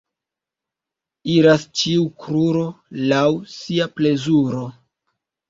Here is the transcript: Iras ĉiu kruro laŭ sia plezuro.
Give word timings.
Iras 1.33 1.65
ĉiu 1.81 2.07
kruro 2.23 2.65
laŭ 3.13 3.21
sia 3.59 3.89
plezuro. 4.01 4.65